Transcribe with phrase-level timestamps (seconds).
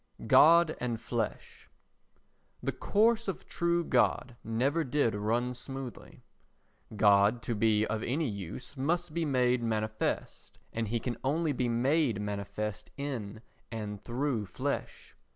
[0.25, 1.69] God and Flesh
[2.63, 5.95] The course of true God never did run smooth.
[6.95, 11.69] God to be of any use must be made manifest, and he can only be
[11.69, 15.15] made manifest in and through flesh.